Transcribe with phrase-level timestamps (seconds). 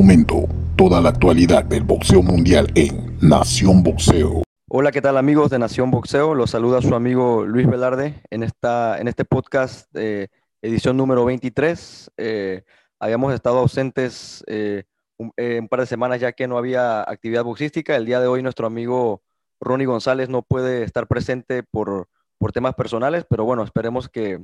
[0.00, 0.48] momento
[0.78, 4.42] toda la actualidad del boxeo mundial en Nación Boxeo.
[4.70, 6.34] Hola, ¿qué tal amigos de Nación Boxeo?
[6.34, 10.28] Los saluda su amigo Luis Velarde en, esta, en este podcast, eh,
[10.62, 12.12] edición número 23.
[12.16, 12.62] Eh,
[12.98, 14.84] habíamos estado ausentes eh,
[15.18, 17.94] un, un, par de semanas ya que no había actividad boxística.
[17.94, 19.20] El día de hoy nuestro amigo
[19.60, 24.42] Ronnie González no puede estar presente por, por temas personales, pero bueno, esperemos que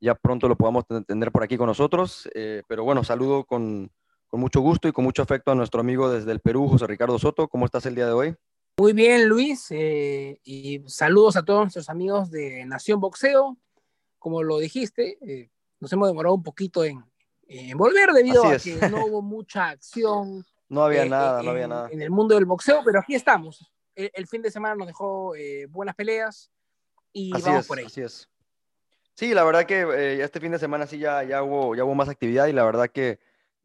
[0.00, 2.28] ya pronto lo podamos tener por aquí con nosotros.
[2.66, 3.92] pero bueno, saludo con,
[4.28, 7.18] con mucho gusto y con mucho afecto a nuestro amigo desde el Perú, José Ricardo
[7.18, 7.48] Soto.
[7.48, 8.36] ¿Cómo estás el día de hoy?
[8.78, 13.56] Muy bien, Luis, eh, y saludos a todos nuestros amigos de Nación Boxeo.
[14.18, 17.04] Como lo dijiste, eh, nos hemos demorado un poquito en,
[17.48, 20.44] en volver debido a que no hubo mucha acción.
[20.68, 21.88] no había eh, nada, no había en, nada.
[21.90, 23.68] En el mundo del boxeo, pero aquí estamos.
[23.94, 25.32] El, el fin de semana nos dejó
[25.70, 26.50] buenas peleas
[27.12, 27.86] y así vamos es, por ahí.
[27.86, 28.28] Así es.
[29.18, 31.96] Sí, la verdad que eh, este fin de semana sí ya, ya, hubo, ya hubo
[31.96, 33.18] más actividad y la verdad que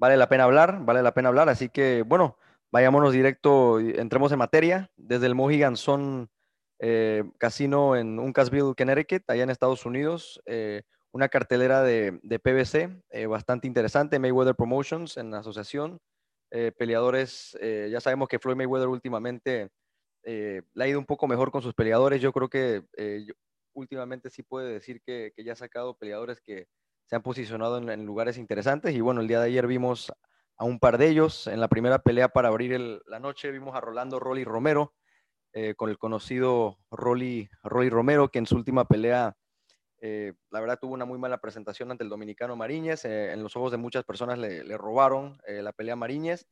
[0.03, 1.47] vale la pena hablar, vale la pena hablar.
[1.47, 2.37] Así que, bueno,
[2.73, 4.91] vayámonos directo, entremos en materia.
[4.97, 6.29] Desde el Mohegan Sun
[6.79, 10.81] eh, Casino en Uncasville, Connecticut, allá en Estados Unidos, eh,
[11.13, 16.01] una cartelera de, de PBC eh, bastante interesante, Mayweather Promotions en la asociación.
[16.77, 17.57] peleadores,
[17.89, 19.69] ya sabemos que Floyd Mayweather últimamente
[20.23, 22.21] le ha ido un poco mejor con sus peleadores.
[22.21, 22.83] Yo creo que
[23.73, 26.67] últimamente sí puede decir que, que, ya ha sacado peleadores que
[27.13, 28.95] se han posicionado en, lugares interesantes.
[28.95, 30.11] Y bueno, el día de ayer vimos
[30.57, 31.45] a un par de ellos.
[31.45, 34.95] En la primera pelea para abrir la noche vimos a Rolando Rolly Romero,
[35.51, 39.37] eh, con el conocido Rolly, Rolly Romero, que en su última pelea,
[40.01, 43.05] eh, la verdad, tuvo una muy mala presentación ante el dominicano Mariñez.
[43.05, 46.47] Eh, en los ojos de muchas personas le, robaron la pelea a Mariñez.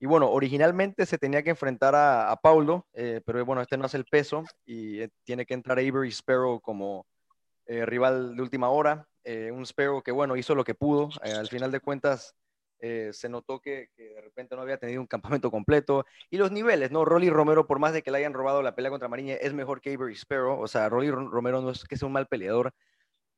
[0.00, 3.98] Y bueno, originalmente se tenía que enfrentar a, a Paulo, pero bueno, este no hace
[3.98, 7.06] el peso y tiene que entrar Avery Sparrow como
[7.66, 9.06] rival de última hora.
[9.52, 11.10] Un Sparrow que bueno, hizo lo que pudo.
[11.22, 12.34] al final de cuentas,
[12.78, 16.04] eh, se notó que, que, de repente no había tenido un campamento completo.
[16.30, 17.04] Y los niveles, ¿no?
[17.04, 19.80] Rolly Romero, por más de que le hayan robado la pelea contra Mariña, es mejor
[19.80, 20.60] que Avery Sparrow.
[20.60, 22.72] O sea, Rolly Romero no es que sea un mal peleador,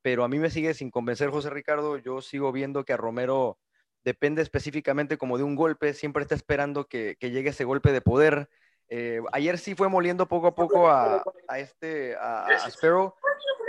[0.01, 1.97] pero a mí me sigue sin convencer José Ricardo.
[1.97, 3.57] Yo sigo viendo que a Romero
[4.03, 8.01] depende específicamente como de un golpe, siempre está esperando que, que llegue ese golpe de
[8.01, 8.49] poder.
[8.89, 13.13] Eh, ayer sí fue moliendo poco a poco a, a este, a, a Sparrow,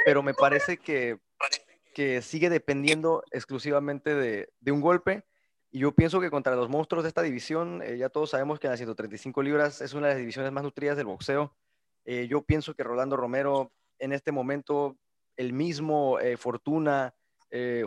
[0.06, 1.18] pero me parece que,
[1.94, 5.24] que sigue dependiendo exclusivamente de, de un golpe.
[5.72, 8.66] Y yo pienso que contra los monstruos de esta división, eh, ya todos sabemos que
[8.66, 11.54] las 135 libras es una de las divisiones más nutridas del boxeo.
[12.04, 14.96] Eh, yo pienso que Rolando Romero en este momento,
[15.36, 17.14] el mismo eh, Fortuna,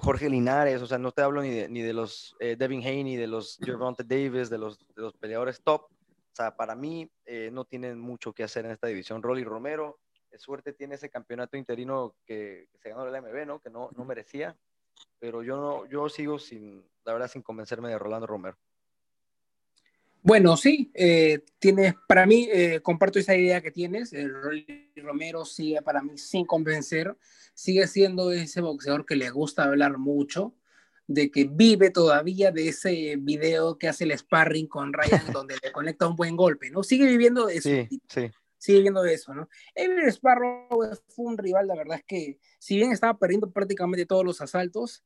[0.01, 3.27] Jorge Linares, o sea, no te hablo ni de, ni de los Devin Haney, de
[3.27, 5.83] los Gervonta Davis, de los, de los peleadores top.
[5.83, 7.09] O sea, para mí
[7.49, 9.23] no tienen mucho que hacer en esta división.
[9.23, 10.01] Rolly Romero,
[10.39, 13.59] suerte tiene ese campeonato interino que, que se ganó el MB, ¿no?
[13.59, 14.55] Que no, no merecía
[15.19, 18.57] pero yo no, yo sigo sin, la verdad, sin convencerme de Rolando Romero.
[20.21, 25.43] Bueno, sí, eh, tienes, para mí, eh, comparto esa idea que tienes, el Rolly Romero
[25.43, 27.17] sigue para mí sin convencer,
[27.53, 30.55] sigue siendo ese boxeador que le gusta hablar mucho,
[31.07, 35.71] de que vive todavía de ese video que hace el sparring con Ryan donde le
[35.73, 36.83] conecta un buen golpe, ¿no?
[36.83, 37.69] Sigue viviendo de eso.
[37.69, 38.31] Sí, sí.
[38.63, 39.49] Sigue viendo de eso, ¿no?
[39.75, 40.69] Ever Sparrow
[41.09, 45.03] fue un rival, la verdad es que, si bien estaba perdiendo prácticamente todos los asaltos,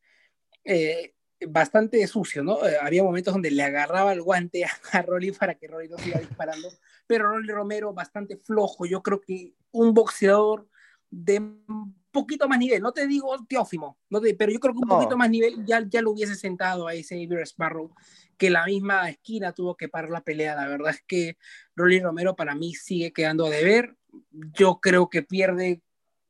[0.63, 1.15] eh,
[1.47, 2.63] bastante sucio, ¿no?
[2.67, 5.97] Eh, había momentos donde le agarraba el guante a, a Rolly para que Rolly no
[5.97, 6.69] siga disparando,
[7.07, 8.85] pero Rolly Romero bastante flojo.
[8.85, 10.69] Yo creo que un boxeador
[11.09, 14.81] de un poquito más nivel, no te digo Teófimo, no te, pero yo creo que
[14.81, 14.99] un no.
[14.99, 17.91] poquito más nivel ya, ya lo hubiese sentado a ese Avery Sparrow,
[18.37, 20.55] que la misma esquina tuvo que parar la pelea.
[20.55, 21.37] La verdad es que
[21.75, 23.95] Rolly Romero para mí sigue quedando a deber.
[24.31, 25.81] Yo creo que pierde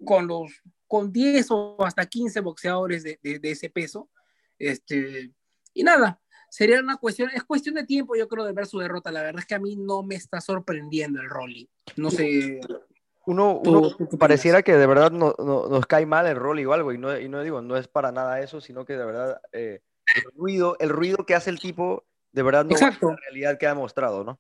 [0.04, 0.52] con los
[0.88, 4.10] con 10 o hasta 15 boxeadores de, de, de ese peso.
[4.58, 5.32] Este,
[5.74, 9.12] y nada, sería una cuestión, es cuestión de tiempo, yo creo, de ver su derrota.
[9.12, 11.70] La verdad es que a mí no me está sorprendiendo el Rolly.
[11.98, 12.60] No sé.
[13.26, 16.66] Uno, uno ¿tú, tú pareciera que de verdad no, no, nos cae mal el Rolly
[16.66, 19.06] o algo, y no, y no digo, no es para nada eso, sino que de
[19.06, 19.82] verdad eh,
[20.16, 23.10] el, ruido, el ruido que hace el tipo, de verdad no Exacto.
[23.10, 24.40] es la realidad que ha demostrado, ¿no?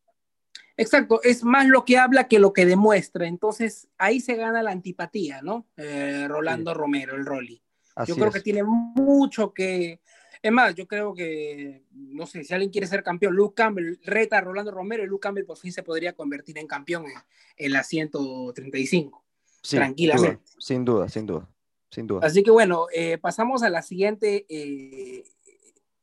[0.77, 3.27] Exacto, es más lo que habla que lo que demuestra.
[3.27, 5.65] Entonces ahí se gana la antipatía, ¿no?
[5.75, 6.77] Eh, Rolando sí.
[6.77, 7.61] Romero, el Rolly.
[7.95, 8.35] Así yo creo es.
[8.35, 9.99] que tiene mucho que.
[10.39, 14.37] Es más, yo creo que, no sé, si alguien quiere ser campeón, Luke Campbell reta
[14.37, 17.13] a Rolando Romero y Luke Campbell por fin se podría convertir en campeón en,
[17.57, 19.25] en la 135.
[19.63, 20.43] Sí, tranquilamente.
[20.59, 21.49] Sin duda, sin duda,
[21.89, 22.25] sin duda.
[22.25, 25.25] Así que bueno, eh, pasamos a la siguiente eh,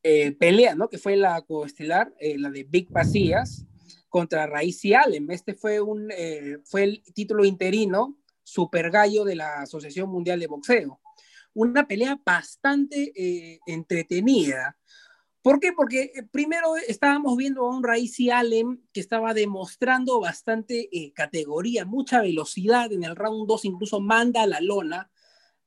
[0.07, 0.87] eh, pelea, ¿no?
[0.87, 3.65] Que fue la coestelar, eh, la de Big Pasillas
[4.07, 5.31] contra Raíz y Allen.
[5.31, 10.45] Este fue, un, eh, fue el título interino super gallo de la Asociación Mundial de
[10.45, 11.01] Boxeo.
[11.55, 14.77] Una pelea bastante eh, entretenida,
[15.45, 15.73] ¿Por qué?
[15.73, 21.85] Porque eh, primero estábamos viendo a un Raisi Allen que estaba demostrando bastante eh, categoría,
[21.85, 25.11] mucha velocidad en el round 2, incluso manda a la lona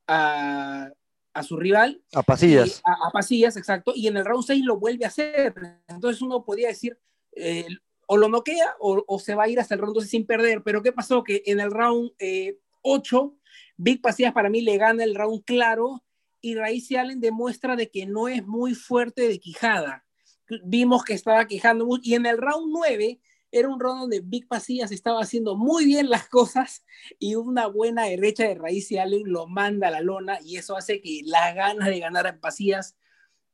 [0.08, 0.90] a,
[1.38, 2.02] a su rival.
[2.12, 2.82] A Pasillas.
[2.85, 3.93] A, a, Pasillas, exacto.
[3.94, 5.55] Y en el round 6 lo vuelve a hacer.
[5.88, 6.99] Entonces uno podría decir,
[7.32, 7.67] eh,
[8.06, 10.62] o lo noquea o, o, se va a ir hasta el round 12 sin perder.
[10.62, 11.23] Pero ¿qué pasó?
[11.23, 12.12] Que en el round
[12.82, 13.37] 8,
[13.76, 16.02] Big Pasillas para mí le gana el round claro
[16.40, 20.05] y Raíz Allen demuestra de que no es muy fuerte de quijada.
[20.64, 23.20] Vimos que estaba quejando y en el round 9
[23.50, 26.85] era un round donde Big Pasillas estaba haciendo muy bien las cosas
[27.19, 31.00] y una buena derecha de Raíz Allen lo manda a la lona y eso hace
[31.00, 32.97] que las ganas de ganar a Pasillas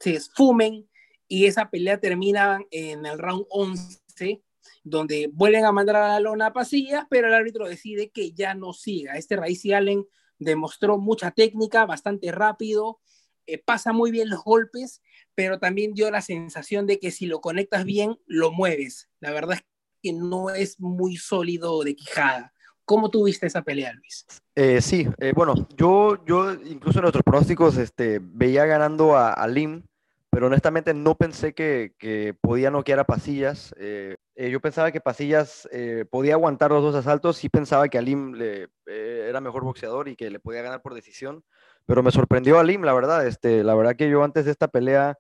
[0.01, 0.89] se esfumen
[1.29, 4.43] y esa pelea termina en el round 11
[4.83, 8.55] donde vuelven a mandar a la lona a Pasillas, pero el árbitro decide que ya
[8.55, 9.15] no siga.
[9.17, 10.07] Este Raíz Allen
[10.39, 13.01] demostró mucha técnica, bastante rápido,
[13.47, 15.03] eh, pasa muy bien los golpes,
[15.35, 19.11] pero también dio la sensación de que si lo conectas bien, lo mueves.
[19.21, 19.65] La verdad es
[20.05, 22.53] que no es muy sólido de quijada.
[22.85, 24.27] ¿Cómo tuviste esa pelea, Luis?
[24.55, 29.49] Eh, sí, eh, bueno, yo, yo incluso en nuestros pronósticos este, veía ganando a, a
[29.49, 29.83] Lim,
[30.29, 33.75] pero honestamente no pensé que, que podía noquear a Pasillas.
[33.79, 35.67] Eh, yo pensaba que Pasillas
[36.11, 40.29] podía aguantar los dos asaltos, sí pensaba que Alim le, era mejor boxeador y que
[40.29, 41.45] le podía ganar por decisión,
[41.87, 43.27] pero me sorprendió Alim, la verdad.
[43.27, 45.17] Este, la verdad que yo antes de esta pelea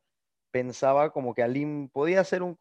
[0.50, 2.58] pensaba como que Alim podía ser un,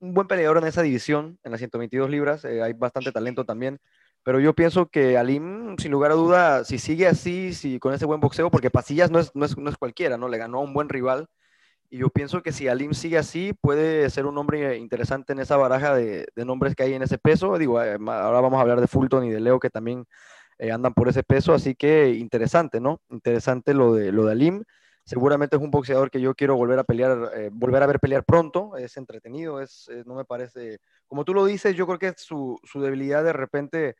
[0.00, 3.78] un buen peleador en esa división, en las 122 libras, hay bastante talento también.
[4.22, 8.04] Pero yo pienso que Alim, sin lugar a duda, si sigue así, si con ese
[8.04, 10.28] buen boxeo, porque Pasillas no es, no es, no es cualquiera, ¿no?
[10.28, 11.28] Le ganó a un buen rival
[11.90, 15.56] y yo pienso que si Alim sigue así, puede ser un nombre interesante en esa
[15.56, 17.56] baraja de, de nombres que hay en ese peso.
[17.58, 20.04] Digo, eh, ahora vamos a hablar de Fulton y de Leo que también
[20.58, 23.00] eh, andan por ese peso, así que interesante, ¿no?
[23.10, 24.64] Interesante lo de, lo de Alim.
[25.08, 28.24] Seguramente es un boxeador que yo quiero volver a pelear, eh, volver a ver pelear
[28.24, 28.76] pronto.
[28.76, 30.80] Es entretenido, es, no me parece.
[31.06, 33.96] Como tú lo dices, yo creo que su, su debilidad de repente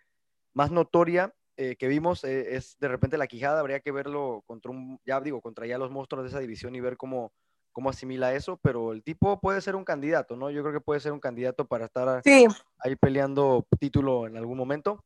[0.53, 3.61] más notoria eh, que vimos eh, es de repente la quijada.
[3.61, 6.81] Habría que verlo contra un, ya digo, contra ya los monstruos de esa división y
[6.81, 7.33] ver cómo
[7.73, 10.51] cómo asimila eso, pero el tipo puede ser un candidato, ¿no?
[10.51, 12.45] Yo creo que puede ser un candidato para estar sí.
[12.79, 15.05] ahí peleando título en algún momento.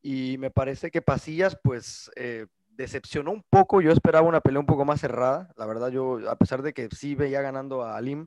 [0.00, 2.46] Y me parece que Pasillas, pues, eh,
[2.76, 3.80] decepcionó un poco.
[3.80, 5.52] Yo esperaba una pelea un poco más cerrada.
[5.56, 8.26] La verdad, yo, a pesar de que sí veía ganando a Alim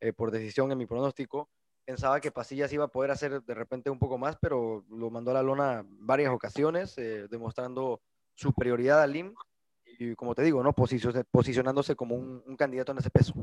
[0.00, 1.50] eh, por decisión en mi pronóstico,
[1.84, 5.30] pensaba que Pasillas iba a poder hacer de repente un poco más, pero lo mandó
[5.30, 8.00] a la lona varias ocasiones, eh, demostrando
[8.34, 9.34] superioridad a Alim
[9.98, 10.72] y como te digo, ¿no?
[10.72, 13.34] posicionándose como un, candidato en ese peso.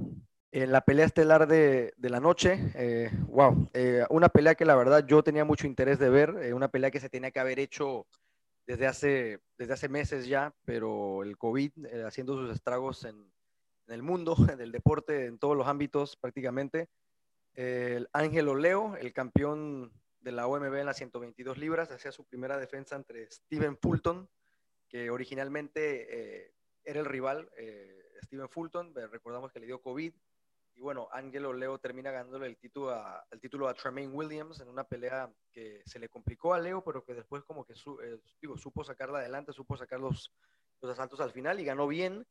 [0.52, 5.06] En la pelea estelar de, de la noche, wow, eh, una pelea que la verdad
[5.06, 8.08] yo tenía mucho interés de ver, una pelea que se tenía que haber hecho
[8.68, 13.32] desde hace, desde hace meses ya, pero el COVID eh, haciendo sus estragos en,
[13.88, 16.90] el mundo del deporte, en todos los ámbitos prácticamente.
[17.54, 22.58] el Ángelo Leo, el campeón de la OMB en las 122 libras, hacía su primera
[22.58, 24.30] defensa entre Steven Fulton,
[24.90, 26.54] que originalmente eh,
[26.84, 30.14] era el rival, eh, Steven Fulton, recordamos que le dio COVID,
[30.78, 34.84] y bueno, Angelo Leo termina ganándole el título, a, título a Tremaine Williams en una
[34.84, 38.20] pelea que se le complicó a Leo, pero que después como que eh,
[38.58, 40.32] supo sacarla adelante, supo sacar los,
[40.84, 42.28] asaltos al final y ganó bien.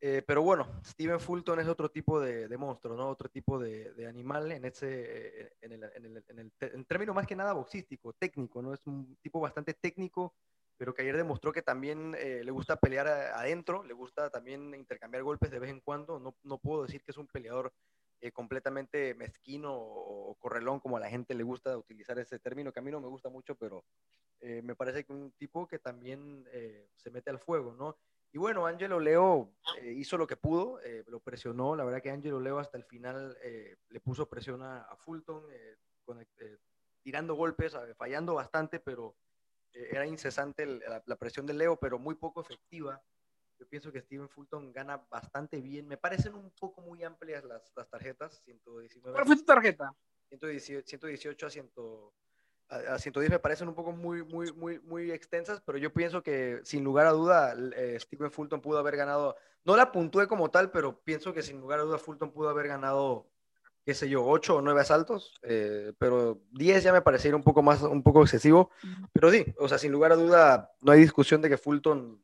[0.00, 3.10] Eh, pero bueno, Steven Fulton es otro tipo de, de monstruo, ¿no?
[3.10, 8.62] Otro tipo de, animal en ese, el, en, el, término más que nada boxístico, técnico,
[8.62, 8.72] ¿no?
[8.72, 10.34] Es un tipo bastante técnico,
[10.82, 15.22] pero que ayer demostró que también eh, le gusta pelear adentro, le gusta también intercambiar
[15.22, 16.18] golpes de vez en cuando.
[16.18, 17.72] No, no puedo decir que es un peleador
[18.20, 22.80] eh, completamente mezquino o, correlón, como a la gente le gusta utilizar ese término, que
[22.80, 23.84] a mí no me gusta mucho, pero
[24.40, 26.48] eh, me parece que un tipo que también
[26.96, 27.96] se mete al fuego, ¿no?
[28.32, 31.76] Y bueno, Angelo Leo hizo lo que pudo, lo presionó.
[31.76, 33.38] La verdad que Angelo Leo hasta el final
[33.88, 35.44] le puso presión a, Fulton,
[37.04, 39.14] tirando golpes, fallando bastante, pero
[39.72, 43.02] era incesante el, la, la, presión de Leo, pero muy poco efectiva.
[43.58, 45.86] Yo pienso que Steven Fulton gana bastante bien.
[45.86, 48.42] Me parecen un poco muy amplias las, las tarjetas.
[48.44, 49.94] 119, ¿Cuál fue tu tarjeta?
[50.28, 51.72] 118, 118 a, 100,
[52.68, 56.22] a, a, 110 me parecen un poco muy, muy, muy, muy extensas, pero yo pienso
[56.22, 59.36] que sin lugar a duda eh, Steven Fulton pudo haber ganado.
[59.64, 62.66] No la puntué como tal, pero pienso que sin lugar a duda Fulton pudo haber
[62.66, 63.31] ganado
[63.84, 67.62] qué sé yo, 8 o 9 asaltos, eh, pero 10 ya me parecería un poco
[67.62, 68.70] más, un poco excesivo,
[69.12, 72.22] pero sí, o sea, sin lugar a duda, no hay discusión de que Fulton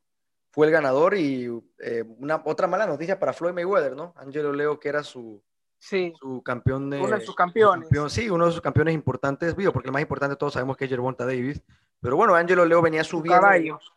[0.51, 1.49] fue el ganador y
[1.79, 4.13] eh, una, otra mala noticia para Floyd Mayweather, ¿no?
[4.17, 5.43] Angelo Leo, que era su,
[5.77, 6.13] sí.
[6.19, 6.99] su campeón de...
[6.99, 7.89] Uno de sus campeones.
[7.89, 10.89] Campeón, sí, uno de sus campeones importantes, porque el más importante todos sabemos que es
[10.89, 11.61] Gervonta Davis,
[12.01, 13.47] pero bueno, Angelo Leo venía subiendo,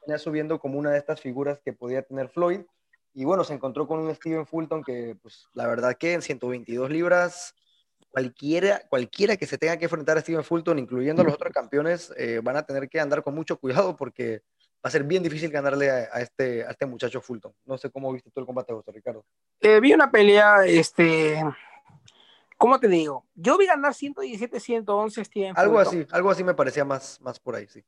[0.07, 2.63] venía subiendo como una de estas figuras que podía tener Floyd,
[3.15, 6.91] Y bueno, se encontró con un Steven Fulton que, pues, la verdad que en 122
[6.91, 7.55] libras,
[8.11, 12.13] cualquiera, cualquiera que se tenga que enfrentar a Steven Fulton, incluyendo a los otros campeones,
[12.17, 14.43] eh, van a tener que andar con mucho cuidado porque
[14.85, 17.55] va a ser bien difícil ganarle a, a este, a este muchacho Fulton.
[17.67, 19.25] No sé cómo viste tú el combate, José Ricardo.
[19.61, 21.43] Eh, vi una pelea, este,
[22.57, 23.27] ¿cómo te digo?
[23.35, 26.01] Yo vi ganar 117, 111 Steven Algo Fulton.
[26.01, 27.85] así, algo así me parecía más, más por ahí, sí.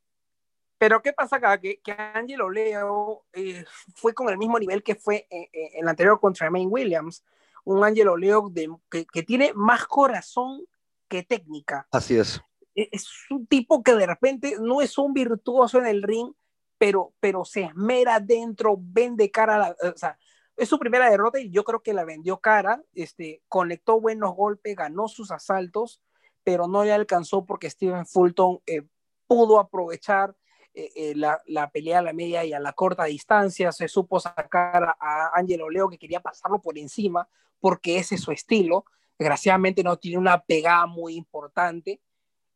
[0.85, 1.59] Pero ¿qué pasa acá?
[1.59, 3.65] Que, que Angelo Leo eh,
[3.95, 7.25] fue con el mismo nivel que fue en, en el anterior contra Maine Williams.
[7.65, 10.63] Un Angelo Leo de, que, que, tiene más corazón
[11.09, 11.89] que técnica.
[11.91, 12.39] Así es.
[12.75, 16.35] E, Es un tipo que de repente no es un virtuoso en el ring,
[16.77, 20.19] pero, pero se esmera dentro, vende cara, a la, o sea,
[20.55, 24.77] es su primera derrota y yo creo que la vendió cara, este, conectó buenos golpes,
[24.77, 26.03] ganó sus asaltos,
[26.43, 28.83] pero no le alcanzó porque Steven Fulton eh,
[29.27, 30.37] pudo aprovechar
[30.77, 34.19] eh, eh, la, la, pelea a la media y a la corta distancia, se supo
[34.19, 37.29] sacar a, Angelo Leo que quería pasarlo por encima
[37.61, 38.85] porque ese es su estilo,
[39.17, 42.01] desgraciadamente no tiene una pegada muy importante,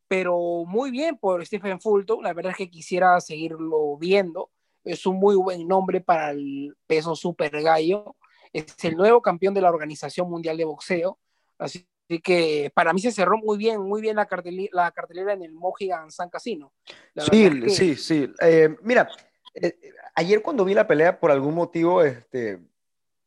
[0.09, 4.51] pero muy bien por Stephen Fulton, la verdad es que quisiera seguirlo viendo,
[4.83, 8.17] es un muy buen nombre para el peso super gallo,
[8.53, 11.21] es el nuevo campeón de la Organización Mundial de Boxeo,
[11.57, 11.87] así
[12.23, 15.53] que para mí se cerró muy bien, muy bien la cartelera, la cartelera en el
[15.53, 16.73] Mohegan Sun Casino.
[17.15, 17.71] La sí, es que...
[17.71, 18.33] sí, sí.
[18.41, 19.09] Eh, mira,
[19.55, 19.79] eh,
[20.15, 22.61] ayer cuando vi la pelea, por algún motivo, este,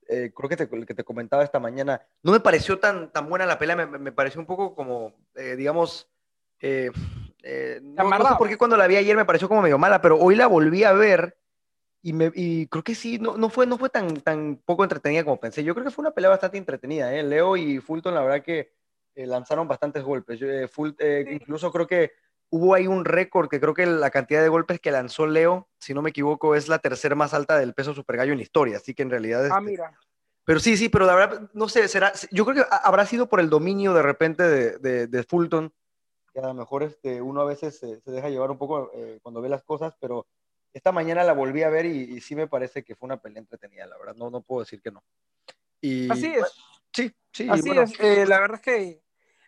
[0.07, 3.45] eh, creo que te, que te, comentaba esta mañana, no me pareció tan, tan buena
[3.45, 6.09] la pelea, me, me pareció un poco como, eh, digamos,
[6.61, 10.17] no, no, sé por qué cuando la vi ayer me pareció como medio mala, pero
[10.17, 11.40] hoy la volví a ver
[12.01, 15.23] y, me, y creo que sí, no, no, fue, no fue tan, tan poco entretenida
[15.23, 15.63] como pensé.
[15.63, 17.13] Yo creo que fue una pelea bastante entretenida.
[17.13, 17.23] ¿eh?
[17.23, 18.71] Leo y Fulton, la verdad que
[19.15, 20.39] eh, lanzaron bastantes golpes.
[20.39, 21.05] Yo, eh, Fult, sí.
[21.31, 22.11] Incluso creo que
[22.49, 25.93] hubo ahí un récord, que creo que la cantidad de golpes que lanzó Leo, si
[25.93, 28.77] no me equivoco, es la tercera más alta del peso super gallo en historia.
[28.77, 29.45] Así que en realidad...
[29.45, 29.61] Ah, este...
[29.61, 29.97] mira.
[30.43, 33.39] Pero sí, sí, pero la verdad, no sé, será, yo creo que habrá sido por
[33.39, 35.71] el dominio de repente de, de, de Fulton,
[36.33, 39.19] que a lo mejor este, uno a veces se, se deja llevar un poco eh,
[39.21, 40.25] cuando ve las cosas, pero
[40.73, 43.39] esta mañana la volví a ver y, y, sí me parece que fue una pelea
[43.39, 45.03] entretenida, la verdad, no, no puedo decir que no.
[45.81, 46.33] Y, Así es.
[46.33, 46.47] Bueno,
[46.93, 47.47] sí, sí.
[47.49, 47.81] Así bueno.
[47.81, 49.03] es, eh, la verdad es que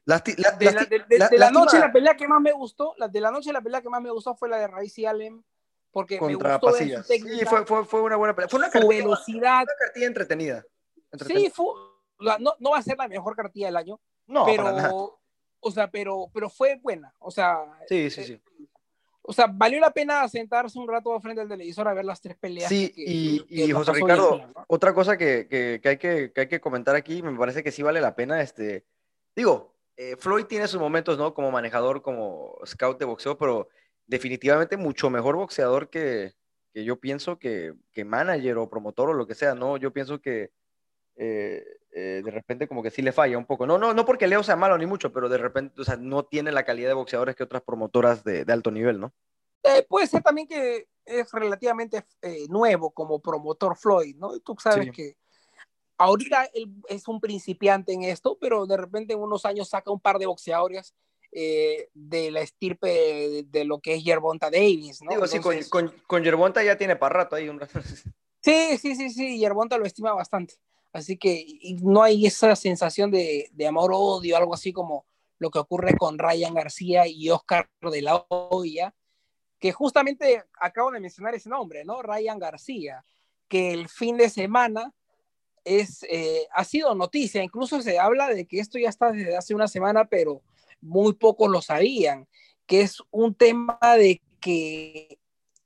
[0.06, 2.94] la, la, de, la, de, de, de la noche la pelea que más me gustó,
[2.98, 5.46] la de la noche la pelea que más me gustó fue la de Raíz Allen,
[5.92, 7.08] porque contra me gustó Pasillas.
[7.08, 8.50] Técnica, sí, fue, fue, fue, una buena pelea.
[8.50, 9.63] Fue una su cartilla, velocidad.
[9.63, 10.65] Una cartilla entretenida.
[11.12, 11.46] entretenida.
[11.46, 11.65] Sí, fue,
[12.39, 15.20] no, no va a ser la mejor cartilla del año, no, pero,
[15.60, 18.42] o sea, pero, pero fue buena, o sea, sí, sí, sí.
[19.25, 22.36] O sea, valió la pena sentarse un rato frente al televisor a ver las tres
[22.36, 22.68] peleas.
[22.68, 24.65] Sí, que, y, que y José Ricardo, día, ¿no?
[24.68, 27.82] otra cosa que, que, hay que, que hay que comentar aquí, me parece que sí
[27.82, 28.86] vale la pena, este,
[29.34, 31.34] digo, eh, Floyd tiene sus momentos, ¿no?
[31.34, 33.70] Como manejador, como scout de boxeo, pero
[34.08, 36.34] definitivamente mucho mejor boxeador que,
[36.74, 39.77] que yo pienso que, que, manager o promotor o lo que sea, ¿no?
[39.77, 40.51] Yo pienso que
[41.15, 43.65] eh, eh, de repente como que sí le falla un poco.
[43.67, 46.24] No, no, no porque Leo sea malo ni mucho, pero de repente, o sea, no
[46.24, 49.13] tiene la calidad de boxeadores que otras promotoras de, de alto nivel, ¿no?
[49.63, 54.39] Eh, puede ser también que es relativamente eh, nuevo como promotor Floyd, ¿no?
[54.39, 54.91] Tú sabes sí.
[54.91, 55.17] que
[55.98, 60.01] ahorita él es un principiante en esto, pero de repente en unos años saca un
[60.01, 60.93] par de boxeadores
[61.32, 65.12] eh, de la estirpe de, de, lo que es Yerbonta Davis, ¿no?
[65.12, 67.50] Digo, Entonces, sí, con, con, con, Yerbonta ya tiene para rato ahí.
[67.50, 67.79] Un rato.
[68.46, 70.55] Sí, sí, sí, sí, Yerbonta lo estima bastante.
[70.93, 71.45] Así que
[71.81, 75.05] no hay esa sensación de, de amor-odio, algo así como
[75.39, 78.93] lo que ocurre con Ryan García y Oscar de la Hoya,
[79.59, 82.01] que justamente acabo de mencionar ese nombre, ¿no?
[82.01, 83.03] Ryan García,
[83.47, 84.93] que el fin de semana
[85.65, 89.55] es, eh, ha sido noticia, incluso se habla de que esto ya está desde hace
[89.55, 90.41] una semana, pero
[90.81, 92.27] muy pocos lo sabían,
[92.65, 95.17] que es un tema de que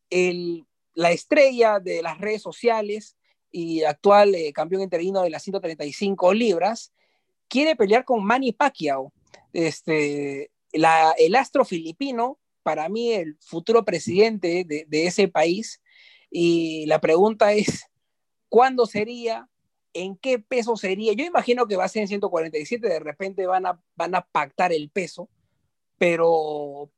[0.10, 3.17] el, la estrella de las redes sociales
[3.52, 6.94] y actual eh, campeón interino de las 135 libras,
[7.48, 9.14] quiere pelear con Manny Pacquiao.
[9.54, 15.82] Este, la, el astro filipino, para mí el futuro presidente de, de, ese país,
[16.30, 17.86] y la pregunta es,
[18.50, 19.50] ¿cuándo sería?
[19.94, 21.14] ¿En qué peso sería?
[21.14, 24.74] Yo imagino que va a ser en 147, de repente van a, van a pactar
[24.74, 25.30] el peso,
[25.98, 26.92] pero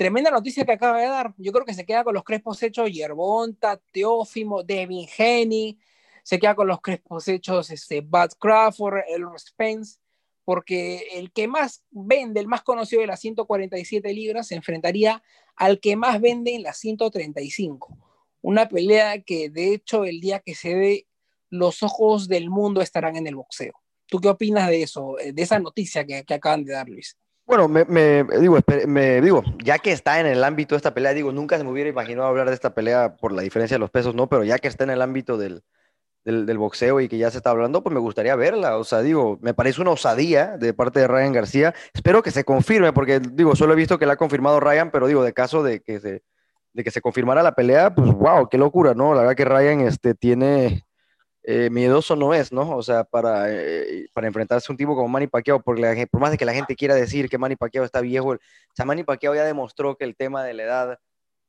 [0.00, 1.34] tremenda noticia que acaba de dar.
[1.36, 5.78] Yo creo que se queda con los crespos hechos Yerbonta, Teófimo, Devin Henny,
[6.22, 9.98] se queda con los crespos hechos este, Bud Crawford, el Spence,
[10.42, 15.22] porque el que más vende, el más conocido de las 147 libras, se enfrentaría
[15.54, 17.98] al que más vende en las 135.
[18.40, 21.08] Una pelea que de hecho el día que se dé,
[21.50, 23.74] los ojos del mundo estarán en el boxeo.
[24.06, 27.19] ¿Tú qué opinas de eso, de esa noticia que, que acaban de dar, Luis?
[27.50, 31.32] Bueno, me, digo, me, digo, ya que está en el ámbito de esta pelea, digo,
[31.32, 34.14] nunca se me hubiera imaginado hablar de esta pelea por la diferencia de los pesos,
[34.14, 34.28] ¿no?
[34.28, 35.64] Pero ya que está en el ámbito del,
[36.24, 38.76] del, del, boxeo y que ya se está hablando, pues me gustaría verla.
[38.76, 41.74] O sea, digo, me parece una osadía de parte de Ryan García.
[41.92, 45.08] Espero que se confirme, porque digo, solo he visto que la ha confirmado Ryan, pero
[45.08, 46.22] digo, de caso de que se,
[46.72, 49.12] de que se confirmara la pelea, pues wow, qué locura, ¿no?
[49.12, 50.86] La verdad que Ryan este, tiene
[51.42, 52.76] eh, miedoso no es, ¿no?
[52.76, 55.78] O sea, para, eh, para enfrentarse a un tipo como Manny Pacquiao, por
[56.20, 58.38] más de que la gente quiera decir que Manny Pacquiao está viejo, o
[58.74, 60.98] sea, Manny Pacquiao ya demostró que el tema de la edad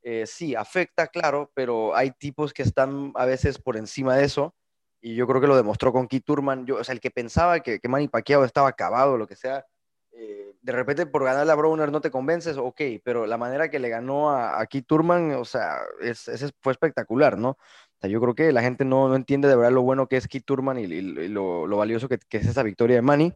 [0.04, 4.56] eh, sí afecta, claro, pero hay tipos que están a veces por encima de eso,
[5.02, 7.60] y yo creo que lo demostró con Keith Turman, yo, o sea, el que pensaba
[7.60, 9.66] que, que Manny Pacquiao estaba acabado, lo que sea,
[10.62, 13.90] de repente por ganar la Browner no te convences, ok, pero la manera que le
[13.90, 16.30] ganó a, Keith Turman, o sea, es,
[16.60, 17.58] fue espectacular, ¿no?
[18.08, 20.46] Yo creo que la gente no, no, entiende de verdad lo bueno que es Keith
[20.46, 23.34] Turman y, y lo, lo, valioso que, que, es esa victoria de Manny.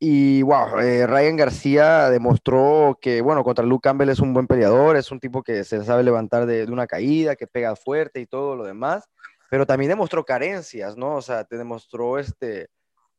[0.00, 4.96] Y wow, eh, Ryan García demostró que, bueno, contra Luke Campbell es un buen peleador,
[4.96, 8.26] es un tipo que se sabe levantar de, de, una caída, que pega fuerte y
[8.26, 9.08] todo lo demás,
[9.50, 11.16] pero también demostró carencias, ¿no?
[11.16, 12.68] O sea, te demostró este,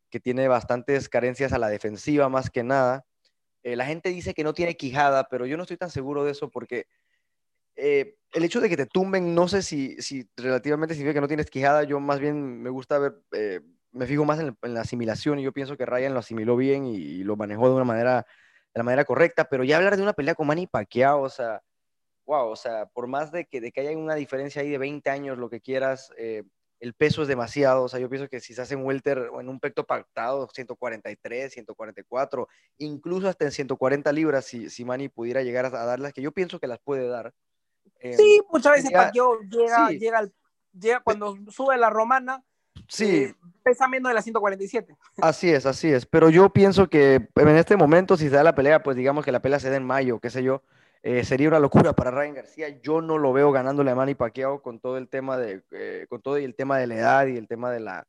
[0.09, 3.05] que tiene bastantes carencias a la defensiva más que nada.
[3.63, 6.31] Eh, la gente dice que no tiene quijada, pero yo no estoy tan seguro de
[6.31, 6.85] eso porque
[7.79, 11.27] eh, el hecho de que te tumben, no sé si, si relativamente significa que no
[11.27, 15.39] tienes quijada, yo más bien me gusta ver, eh, me fijo más en, la asimilación
[15.39, 18.25] y yo pienso que Ryan lo asimiló bien y, y, lo manejó de una manera,
[18.73, 21.61] de la manera correcta, pero ya hablar de una pelea con Manny Pacquiao, o sea,
[22.29, 25.09] wow, o sea, por más de que, de que haya una diferencia ahí de 20
[25.09, 26.43] años, lo que quieras, eh,
[26.79, 29.41] el peso es demasiado, o sea, yo pienso que si se hace en welter o
[29.41, 35.41] en un pecto pactado, 143, 144, incluso hasta en 140 libras, si, si Manny pudiera
[35.41, 37.33] llegar a, darlas, que yo pienso que las puede dar.
[37.99, 39.99] Eh, sí, muchas veces llega, Pacquiao llega, sí.
[39.99, 40.29] llega,
[40.73, 42.43] llega, cuando sube la romana,
[42.87, 43.23] sí.
[43.23, 44.95] Eh, pesa menos de las 147.
[45.21, 48.55] Así es, así es, pero yo pienso que en este momento, si se da la
[48.55, 50.63] pelea, pues digamos que la pelea se da en mayo, qué sé yo,
[51.01, 52.69] eh, sería una locura para Ryan García.
[52.81, 56.21] Yo no lo veo ganándole a Manny Pacquiao con todo el tema de, eh, con
[56.21, 58.05] todo el tema de la edad y el tema de la,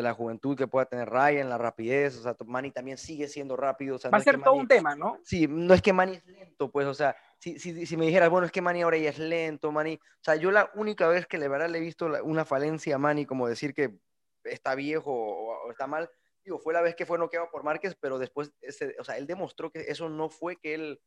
[0.00, 2.16] de la juventud que pueda tener Ryan, la rapidez.
[2.18, 3.96] O sea, Manny también sigue siendo rápido.
[3.96, 5.18] O sea, Va no a ser es todo Manny, un tema, ¿no?
[5.22, 8.30] Sí, no es que Manny es lento, pues, o sea, si, si, si, me dijeras,
[8.30, 9.94] bueno, es que Manny ahora ya es lento, Manny.
[9.94, 12.98] O sea, yo la única vez que le verdad le he visto una falencia a
[12.98, 13.98] Manny, como decir que
[14.44, 16.10] está viejo o, o está mal,
[16.44, 19.26] digo, fue la vez que fue noqueado por Márquez, pero después, ese, o sea, él
[19.26, 21.00] demostró que eso no fue que él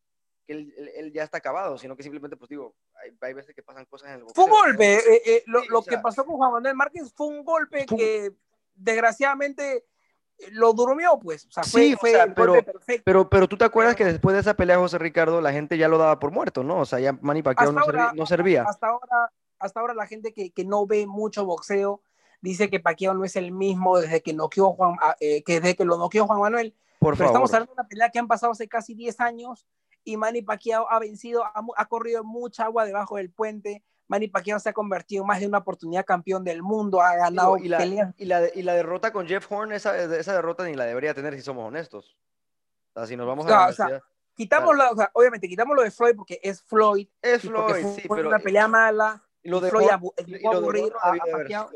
[0.45, 3.55] que él, él, él, ya está acabado, sino que simplemente, pues digo, hay, hay veces
[3.55, 4.35] que pasan cosas en el boxeo.
[4.35, 7.13] Fue un golpe, eh, eh, lo, sí, lo que sea, pasó con Juan Manuel Márquez
[7.15, 7.97] fue un golpe fue...
[7.97, 8.31] que
[8.75, 9.85] desgraciadamente
[10.51, 11.45] lo durmió, pues.
[11.45, 12.55] O sea, fue, sí, fue o sea, pero,
[13.03, 15.87] pero, pero tú te acuerdas que después de esa pelea, José Ricardo, la gente ya
[15.87, 16.79] lo daba por muerto, ¿no?
[16.79, 18.63] O sea, ya Manny Pacquiao no, ahora, servía, no servía.
[18.63, 22.01] Hasta ahora, hasta ahora la gente que, que no ve mucho boxeo
[22.43, 25.85] dice que Pacquiao no es el mismo desde que noqueó Juan, eh, que desde que
[25.85, 26.75] lo noqueó Juan Manuel.
[26.99, 27.31] Por pero favor.
[27.31, 29.65] estamos hablando de una pelea que han pasado hace casi 10 años
[30.03, 33.83] y Manny Pacquiao ha vencido, ha, ha, corrido mucha agua debajo del puente.
[34.13, 37.57] Manny Pacquiao se ha convertido en más de una oportunidad campeón del mundo, ha ganado
[37.57, 38.13] y la, peleas.
[38.19, 41.33] Y la, y la derrota con Jeff Horn, esa, esa derrota ni la debería tener
[41.33, 42.15] si somos honestos.
[42.93, 44.03] O sea, si nos vamos a no, o sea,
[44.35, 47.07] quitamos la, o sea, obviamente quitamos lo de Floyd porque es Floyd.
[47.23, 49.23] Es Floyd, fue, sí, fue pero una pelea mala.
[49.41, 51.69] Y lo de Floyd Horn, abu, y, y lo de Horn a, a Pacquiao.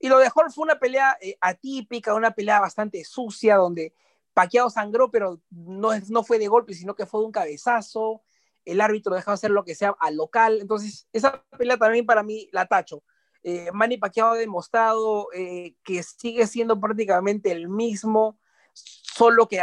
[0.00, 3.94] Y lo de Horn fue una pelea eh, atípica, una pelea bastante sucia, donde
[4.32, 8.22] Paqueado sangró, pero no, no fue de golpe, sino que fue de un cabezazo.
[8.64, 10.58] El árbitro dejó hacer lo que sea al local.
[10.60, 13.02] Entonces, esa pelea también para mí la tacho.
[13.42, 18.38] Eh, Manny Pacquiao ha demostrado eh, que sigue siendo prácticamente el mismo,
[18.72, 19.62] solo que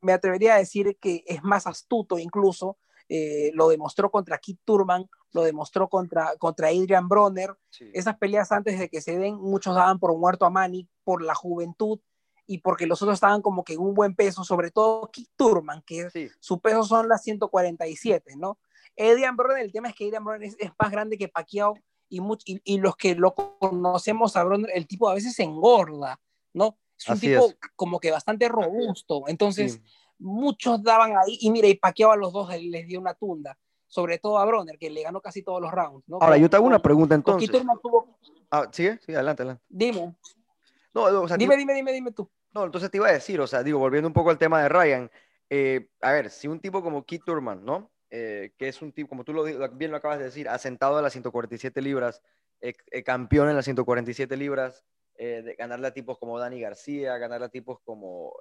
[0.00, 2.76] me atrevería a decir que es más astuto incluso.
[3.08, 7.54] Eh, lo demostró contra Keith Turman, lo demostró contra, contra Adrian Bronner.
[7.70, 7.90] Sí.
[7.94, 11.34] Esas peleas antes de que se den, muchos daban por muerto a Manny por la
[11.34, 12.00] juventud
[12.46, 15.82] y porque los otros estaban como que en un buen peso, sobre todo Keith Turman,
[15.82, 16.28] que sí.
[16.40, 18.58] su peso son las 147, ¿no?
[18.98, 21.74] Adrian Bronner, el tema es que Adrian Bronner es, es más grande que Pacquiao
[22.08, 26.20] y, y, y, los que lo conocemos a Bronner, el tipo a veces engorda,
[26.52, 26.78] ¿no?
[26.98, 27.56] Es un Así tipo es.
[27.74, 29.82] como que bastante robusto, entonces sí.
[30.18, 34.18] muchos daban ahí, y mira, y Pacquiao a los dos les dio una tunda, sobre
[34.18, 36.18] todo a Bronner, que le ganó casi todos los rounds, ¿no?
[36.20, 37.50] Ahora, con, yo te hago una pregunta entonces.
[37.50, 38.18] Tuvo...
[38.50, 39.00] Ah, ¿Sigue?
[39.04, 39.64] Sí, adelante, adelante.
[39.68, 40.14] Dime.
[40.94, 42.30] No, o sea, dime, dime, dime, dime tú.
[42.52, 44.68] No, entonces te iba a decir, o sea, digo, volviendo un poco al tema de
[44.68, 45.10] Ryan,
[45.50, 47.90] eh, a ver, si un tipo como Keith Turman, ¿no?
[48.16, 51.02] Eh, que es un tipo, como tú lo, bien lo acabas de decir, asentado a
[51.02, 52.22] las 147 libras,
[52.60, 52.72] eh,
[53.04, 54.84] campeón en las 147 libras,
[55.16, 58.34] eh, de ganarle a tipos como Dani García, ganarle a tipos como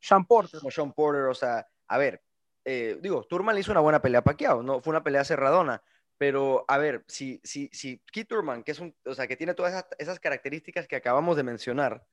[0.00, 0.60] Sean Porter.
[0.60, 2.22] Como Sean Porter, o sea, a ver,
[2.64, 4.80] digo, Turman le hizo una buena pelea a Pacquiao, ¿no?
[4.80, 5.82] Fue una pelea cerradona,
[6.22, 9.54] pero a ver, si, si, si Keith Turman, que es un, o sea, que tiene
[9.54, 12.06] todas esas, esas características que acabamos de mencionar,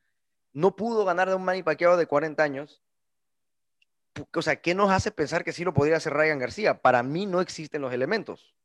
[0.52, 2.82] no pudo ganar de un Manny Pacquiao de 40 años,
[4.34, 6.82] o sea, ¿qué nos hace pensar que sí lo podría hacer Ryan García?
[6.82, 8.56] Para mí no existen los elementos.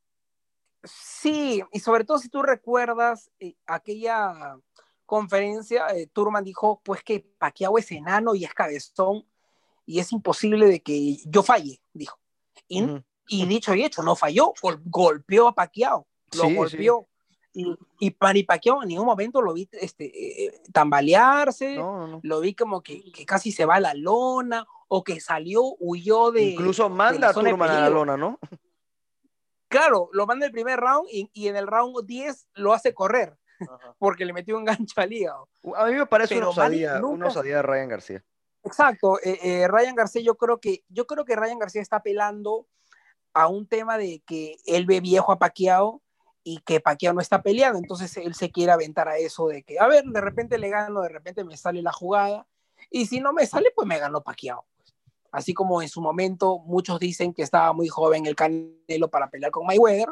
[0.82, 4.56] Sí, y sobre todo si tú recuerdas eh, aquella,
[5.04, 9.26] conferencia, eh, Turman dijo pues que Pacquiao es enano y es cabezón
[9.84, 12.18] y es imposible de que yo falle, dijo.
[12.66, 13.04] Y.
[13.28, 16.06] y dicho y hecho, no falló, gol- golpeó a Pacquiao,
[16.36, 17.08] lo Sí, golpeó.
[17.56, 20.06] Y, y Manny Pacquiao en ningún momento lo vi este,
[20.46, 24.66] eh, tambalearse, No, no, lo vi como que, que casi se va a la lona
[24.88, 26.42] o que salió, huyó de...
[26.42, 28.40] Incluso de manda a de Turman a la lona, ¿no?
[29.68, 33.36] Claro, lo manda el primer round y, y en el round 10 lo hace correr
[33.98, 35.48] porque le metió un gancho al hígado.
[35.76, 38.24] A mí me parece una Pero osadía, una nunca- osadía de Ryan García.
[38.62, 42.66] Exacto, eh, eh, Ryan García, yo creo que yo creo que Ryan García está apelando
[43.34, 46.00] a un tema de que él ve viejo a Pacquiao
[46.44, 49.78] y que Pacquiao no está peleando, entonces él se quiere aventar a eso de que,
[49.78, 52.46] a ver, de repente le gano, de repente me sale la jugada
[52.90, 54.64] y si no me sale, pues me ganó Pacquiao.
[55.32, 59.50] Así como en su momento muchos dicen que estaba muy joven el Canelo para pelear
[59.50, 60.08] con Mayweather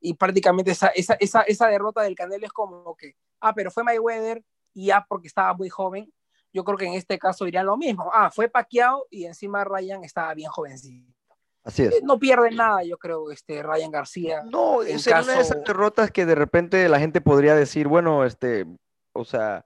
[0.00, 3.82] y prácticamente esa, esa, esa, esa derrota del Canelo es como que, ah, pero fue
[3.82, 6.12] Mayweather y ya porque estaba muy joven,
[6.52, 8.10] yo creo que en este caso dirían lo mismo.
[8.12, 11.19] Ah, fue Pacquiao y encima Ryan estaba bien jovencito.
[11.64, 11.92] Así es.
[11.94, 14.42] Eh, No pierde nada, yo creo, este Ryan García.
[14.50, 17.86] No, en sería una de esas caso- derrotas que de repente la gente podría decir,
[17.88, 18.66] bueno, este,
[19.12, 19.64] o sea,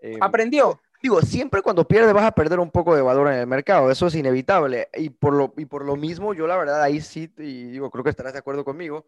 [0.00, 0.80] eh, Aprendió.
[1.02, 4.08] digo, siempre cuando pierdes vas a perder un poco de valor en el mercado, eso
[4.08, 4.88] es inevitable.
[4.94, 8.02] Y por lo, y por lo mismo, yo la verdad ahí sí, y digo, creo
[8.04, 9.06] que estarás de acuerdo conmigo,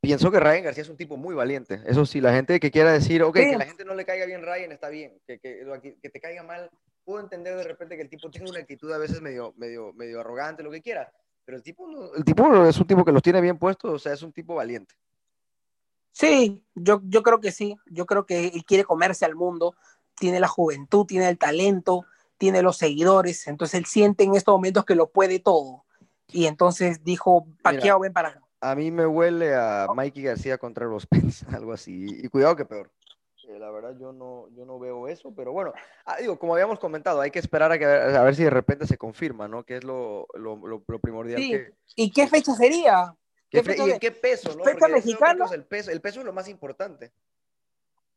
[0.00, 1.80] pienso que Ryan García es un tipo muy valiente.
[1.86, 3.50] Eso sí, la gente que quiera decir, ok, Sí.
[3.50, 5.64] que la gente no le caiga bien Ryan está bien, que, que,
[6.00, 6.70] que te caiga mal,
[7.04, 10.20] puedo entender de repente que el tipo tenga una actitud a veces medio, medio, medio
[10.20, 11.12] arrogante, lo que quiera.
[11.44, 13.98] Pero el tipo, no- el tipo es un tipo que los tiene bien puestos, o
[13.98, 14.94] sea, es un tipo valiente.
[16.12, 17.76] Sí, yo, yo creo que sí.
[17.86, 19.74] Yo creo que él quiere comerse al mundo.
[20.14, 22.04] Tiene la juventud, tiene el talento,
[22.38, 23.46] tiene los seguidores.
[23.46, 25.84] Entonces él siente en estos momentos que lo puede todo.
[26.28, 28.42] Y entonces dijo, Pacquiao, ven para acá.
[28.60, 32.06] A mí me huele a Mikey García contra los Pence, algo así.
[32.22, 32.90] Y cuidado que peor.
[33.58, 35.72] La verdad yo no, yo no veo eso, pero bueno,
[36.04, 38.86] ah, digo, como habíamos comentado, hay que esperar a, que, a ver si de repente
[38.86, 39.64] se confirma, ¿no?
[39.64, 41.40] Que es lo, lo, lo- lo primordial.
[41.40, 41.50] Sí.
[41.50, 43.14] que- ¿Y qué fecha sería?
[43.50, 44.64] ¿Qué ¿Qué fe- fecha ¿Y de- en qué peso, no?
[44.64, 45.46] fecha mexicana?
[45.52, 47.12] el peso, el peso es lo más importante.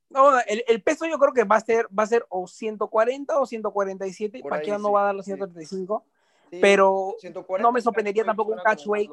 [0.09, 3.39] No, el, el peso yo creo que va a ser, va a ser o 140
[3.39, 4.39] o 147.
[4.41, 5.31] Por ahí, Pacquiao no sí, va a dar los sí.
[5.31, 6.03] 135.
[6.51, 9.09] Sí, Pero 140 no me sorprendería tampoco un catchweight.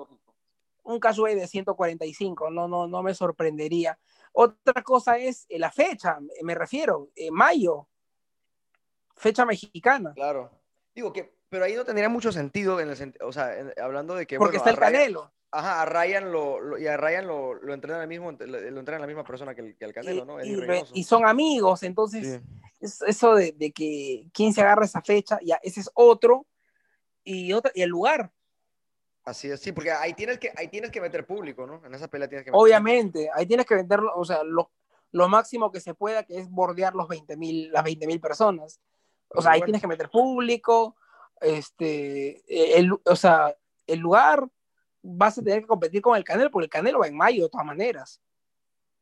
[0.85, 3.99] Un cashway de 145, no, no, no me sorprendería.
[4.33, 7.89] Otra cosa es eh, la fecha, me refiero, eh, mayo,
[9.17, 10.51] fecha mexicana, Claro.
[10.95, 14.27] Digo que, pero ahí no tendría mucho sentido, en el o sea, en- hablando de
[14.27, 15.33] que, porque bueno, está el Ryan- Canelo.
[15.55, 18.79] Ajá, a Ryan lo, lo- y a Ryan lo, lo entrena el mismo, lo, lo
[18.81, 20.83] entrena la misma persona que el, que el Canelo, y, ¿no?
[20.95, 22.61] y son amigos, entonces Sí.
[22.81, 26.47] es- eso de, de que quién se agarra esa fecha, ya ese es otro,
[27.25, 28.33] y, otra, y el lugar,
[29.25, 31.85] Así es, sí, porque ahí tienes que, ahí tienes que meter público, ¿no?
[31.87, 34.71] En esa pelea tienes que meter obviamente, ahí tienes que venderlo, o sea, lo,
[35.13, 38.81] lo máximo que se pueda, que es bordear los 20 mil, las 20 mil personas.
[39.29, 39.67] O sea, ahí bueno.
[39.67, 40.97] tienes que meter público,
[41.41, 42.43] este,
[42.79, 43.57] el, o sea,
[43.87, 44.49] el lugar,
[45.03, 47.49] vas a tener que competir con el Canelo, porque el Canelo va en mayo de
[47.51, 48.21] todas maneras.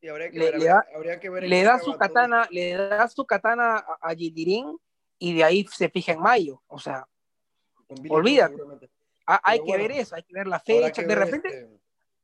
[0.01, 2.73] Y habría que le- ver, le da- habría que ver Le da su katana, le
[2.73, 6.61] da su katana a, a y de ahí se fija en mayo.
[6.67, 7.07] O sea,
[8.09, 8.55] olvídate.
[9.35, 11.01] Ha- hay que bueno, ver eso, hay que ver la fecha.
[11.01, 11.79] De repente, este,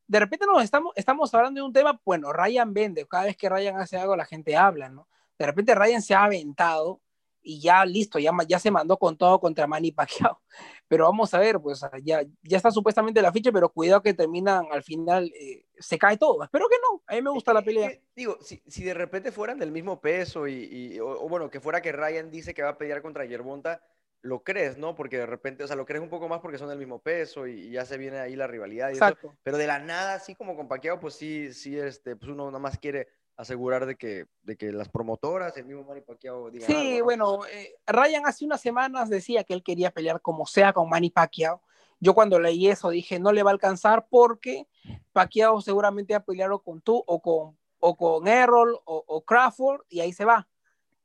[0.07, 3.49] de repente nos estamos, estamos hablando de un tema, bueno, Ryan vende, cada vez que
[3.49, 5.07] Ryan hace algo la gente habla, ¿no?
[5.37, 7.01] De repente Ryan se ha aventado
[7.41, 10.41] y ya listo, ya, ya se mandó con todo contra Manny Pacquiao.
[10.89, 14.65] Pero vamos a ver, pues ya, ya está supuestamente la ficha, pero cuidado que terminan
[14.71, 16.43] al final, eh, se cae todo.
[16.43, 17.91] Espero que no, a mí me gusta la pelea.
[18.15, 20.53] digo, si, si de repente fueran del mismo peso y,
[20.95, 23.81] y- o, o bueno, que fuera que Ryan dice que va a pelear contra Yerbonta,
[24.21, 24.95] lo crees, ¿no?
[24.95, 27.47] Porque de repente, o sea, lo crees un poco más porque son del mismo peso
[27.47, 29.05] y, y ya se viene ahí la rivalidad y eso.
[29.05, 29.35] Exacto.
[29.43, 32.59] Pero de la nada, así como con Pacquiao, pues sí, sí, este, pues uno nada
[32.59, 36.73] más quiere asegurar de que, de que las promotoras, el mismo Manny Pacquiao digan Sí,
[36.73, 37.05] algo, ¿no?
[37.05, 41.11] bueno, eh, Ryan hace unas semanas decía que él quería pelear como sea con Manny
[41.11, 41.61] Pacquiao.
[41.99, 44.67] Yo cuando leí eso dije, no le va a alcanzar porque
[45.13, 49.23] Pacquiao seguramente va a pelear o con tú o con, o con Errol o, o
[49.23, 50.47] Crawford y ahí se va.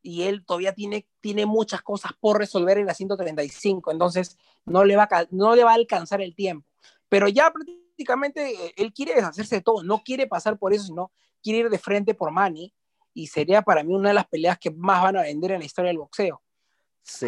[0.02, 4.96] Y él todavía tiene, tiene muchas cosas por resolver en la 135, entonces no le,
[4.96, 6.66] va a, no le va a alcanzar el tiempo.
[7.08, 11.12] Pero ya prácticamente él quiere deshacerse de todo, no quiere pasar por eso, sino
[11.42, 12.72] quiere ir de frente por Manny
[13.14, 15.66] y sería para mí una de las peleas que más van a vender en la
[15.66, 16.42] historia del boxeo.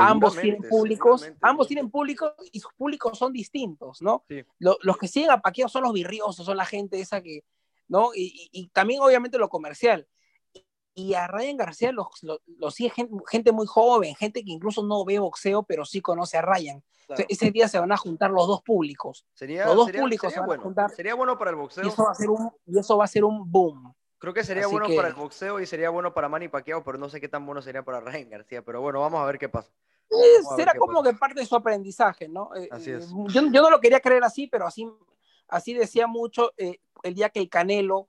[0.01, 4.25] Ambos tienen públicos, ambos tienen públicos y sus públicos son distintos, ¿no?
[4.29, 4.43] Sí.
[4.59, 7.45] Lo- los que siguen a Pacquiao son los virriosos, son la gente esa que,
[7.89, 8.15] ¿no?
[8.15, 10.07] Y, y- y también obviamente lo comercial.
[10.95, 14.83] Y a Ryan García lo, lo- lo sigue gente, gente muy joven, gente que incluso
[14.85, 16.83] no ve boxeo, pero sí conoce a Ryan.
[17.07, 17.23] Claro.
[17.29, 19.27] ese día se van a juntar los dos públicos.
[19.35, 20.63] Sería, los dos sería- públicos sería se van a bueno.
[20.63, 20.91] juntar.
[20.91, 21.85] Sería bueno para el boxeo.
[21.85, 23.93] Y eso va a ser un, y eso va a ser un boom.
[24.19, 26.83] Creo que sería Así bueno que- para el boxeo y sería bueno para Manny Pacquiao,
[26.83, 28.63] pero no sé qué tan bueno sería para Ryan García.
[28.63, 29.71] Pero bueno, vamos a ver qué pasa.
[30.11, 30.17] Eh,
[30.51, 31.13] a será como pasa.
[31.13, 32.55] que parte de su aprendizaje, ¿no?
[32.55, 33.11] Eh, Así eh, es.
[33.11, 34.89] Yo, yo no lo quería creer así, pero así,
[35.49, 38.09] así decía mucho eh, el día que el Canelo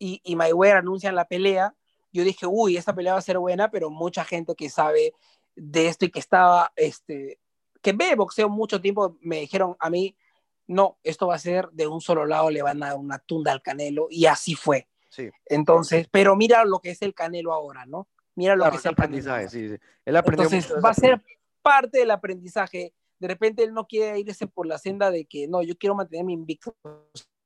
[0.00, 1.76] y, y Mayweather anuncian la pelea.
[2.12, 5.14] Yo dije, uy, esta pelea va a ser buena, pero mucha gente que sabe
[5.56, 7.38] de esto y que estaba, este,
[7.80, 10.16] que ve boxeo mucho tiempo, me dijeron a mí,
[10.66, 13.52] no, esto va a ser de un solo lado, le van a dar una tunda
[13.52, 14.88] al Canelo, y así fue.
[15.08, 15.30] Sí.
[15.46, 18.08] Entonces, pero mira lo que es el Canelo ahora, ¿no?
[18.34, 19.76] Mira lo Claro, que es el aprendizaje, sí, sí.
[20.04, 21.22] Él Entonces va a ser
[21.60, 22.94] parte del aprendizaje.
[23.18, 26.32] De repente él no quiere irse por la senda de que no, yo quiero mantenerme
[26.32, 26.74] invicto,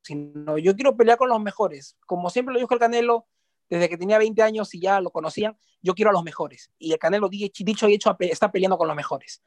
[0.03, 1.97] sino yo quiero pelear con los mejores.
[2.07, 3.27] Como siempre lo dijo el Canelo,
[3.69, 6.71] desde que tenía 20 años y ya lo conocían, yo quiero a los mejores.
[6.79, 9.43] Y el Canelo, di- dicho y hecho, está peleando con los mejores.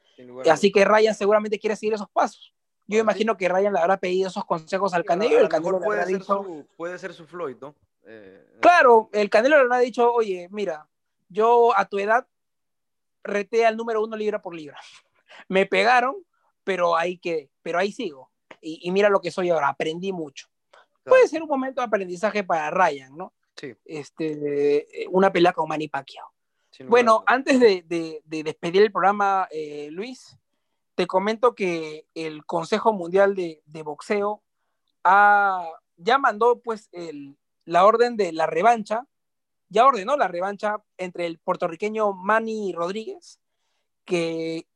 [0.50, 2.54] Así que Ryan seguramente quiere seguir esos pasos.
[2.86, 5.04] Yo Ah, imagino que Ryan le habrá pedido esos consejos al.
[5.04, 7.74] Canelo el lo Canelo puede ser, dicho, su, puede ser su Floyd, ¿no?
[8.04, 10.88] Eh, Claro, el Canelo le habrá dicho, oye, mira,
[11.28, 12.26] yo a tu edad
[13.22, 14.78] reté al número uno libra por libra.
[15.48, 16.16] Me pegaron,
[16.64, 18.30] pero ahí quedé, pero ahí sigo.
[18.60, 20.48] Y, y mira lo que soy ahora, aprendí mucho.
[20.70, 23.32] claro, Puede ser un momento de aprendizaje para Ryan, ¿no?
[23.60, 26.26] Sí, Este, una pelea con Manny Pacquiao.
[26.88, 30.38] Bueno, antes de, de- de despedir el programa, eh, Luis,
[30.94, 34.42] te comento que el Consejo Mundial de, de Boxeo
[35.04, 39.06] ha- ya mandó pues el- la orden de la revancha,
[39.68, 43.40] ya ordenó la revancha entre el puertorriqueño Manny Rodríguez,
[44.06, 44.66] que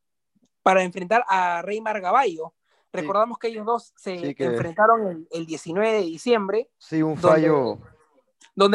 [0.61, 2.53] para enfrentar a Reymar Gaballo.
[2.93, 3.01] Sí.
[3.01, 7.17] Recordamos que ellos dos se Sí, que- enfrentaron el, el 19 de diciembre Sí, un
[7.17, 7.55] fallo.
[7.79, 7.94] donde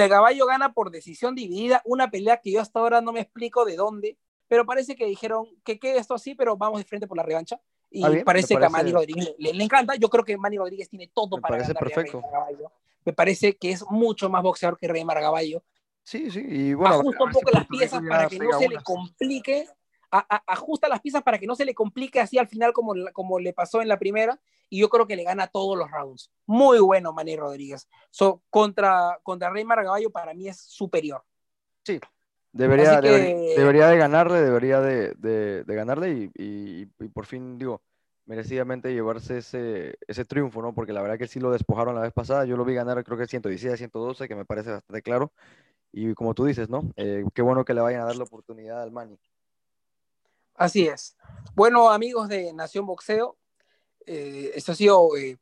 [0.09, 3.77] Caballo gana por decisión dividida, una pelea que yo hasta ahora no me explico de
[3.77, 7.23] dónde, pero parece que dijeron que quede esto así, pero vamos de frente por la
[7.23, 7.61] revancha.
[7.90, 9.95] Y Ah, bien, me parece, que a parece- Manny Rodríguez le, le encanta.
[9.97, 12.21] Yo creo que Manny Rodríguez tiene todo Me para parece ganarle a perfecto.
[12.21, 12.73] Reymar Gaballo.
[13.05, 15.62] Me parece que es mucho más boxeador que Reymar Gaballo.
[16.05, 16.97] Sí, sí, y bueno.
[16.97, 19.66] ajusta a un poco las piezas para que no se le complique.
[20.11, 22.94] A- a- ajusta las piezas para que no se le complique así al final como,
[23.12, 24.40] como le pasó en la primera.
[24.68, 26.31] Y yo creo que le gana todos los rounds.
[26.46, 27.88] Muy bueno Manny Rodríguez.
[28.11, 31.23] So, contra, contra Reymar Gaballo para mí es superior.
[31.83, 31.99] Así
[32.53, 37.59] debería, que- debería de ganarle, debería de, de- de ganarle y, y- y por fin,
[37.59, 37.81] digo,
[38.27, 40.73] merecidamente llevarse ese, ese triunfo, ¿no?
[40.75, 42.44] Porque la verdad que sí lo despojaron la vez pasada.
[42.44, 45.33] Yo lo vi ganar, creo que 116 a 112, que me parece bastante claro.
[45.92, 46.83] Y como tú dices, ¿no?
[46.96, 49.18] Eh, qué bueno que le vayan a dar la oportunidad al Manny.
[50.61, 51.16] Así es.
[51.55, 53.38] Bueno, amigos de Nación Boxeo,
[54.05, 55.38] eh, esto ha sido eh,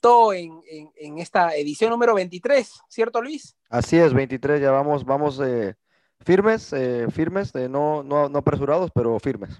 [0.00, 3.56] todo en, en- en esta edición número 23, ¿cierto Luis?
[3.70, 5.76] Así es, 23, ya vamos, vamos eh,
[6.18, 9.50] firmes, eh, firmes, no, no, no apresurados, pero firmes.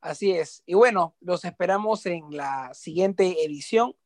[0.00, 0.62] Así es.
[0.64, 3.96] Y bueno, los esperamos en la siguiente edición.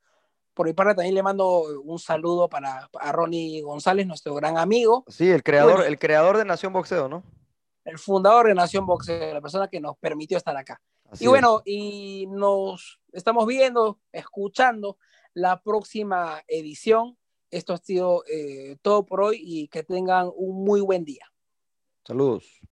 [0.54, 5.04] Por mi parte también le mando un saludo para a Ronnie González, nuestro gran amigo,
[5.08, 5.84] Sí, el creador, Bueno.
[5.86, 7.22] el creador de Nación Boxeo, ¿no?
[7.84, 10.80] El fundador de Nación Boxeo, la persona que nos permitió estar acá.
[11.10, 14.98] Así y bueno, y nos estamos viendo, escuchando
[15.34, 17.18] la próxima edición.
[17.50, 21.26] Esto ha sido eh, todo por hoy y que tengan un muy buen día.
[22.04, 22.62] Saludos.